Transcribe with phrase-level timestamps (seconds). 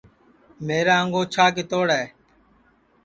[0.65, 2.03] میرا انگوچھا کِتوڑ ہے